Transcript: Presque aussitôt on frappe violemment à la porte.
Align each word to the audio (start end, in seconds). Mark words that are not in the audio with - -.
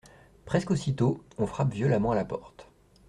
Presque 0.45 0.71
aussitôt 0.71 1.23
on 1.37 1.45
frappe 1.45 1.71
violemment 1.75 2.09
à 2.09 2.15
la 2.15 2.25
porte. 2.25 2.67